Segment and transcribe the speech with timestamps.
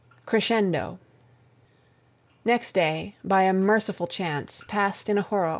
[0.25, 0.97] CRESCENDO!
[2.43, 5.49] Next day, by a merciful chance, passed in a whirl.